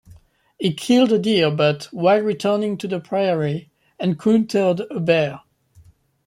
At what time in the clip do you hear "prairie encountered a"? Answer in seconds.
2.99-4.99